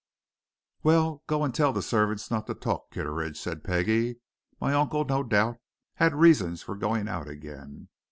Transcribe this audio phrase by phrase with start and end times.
[0.81, 4.17] "Well, go and tell the servants not to talk, Kitteridge," said Peggie.
[4.59, 5.57] "My uncle, no doubt,
[5.93, 7.87] had reasons for going out again.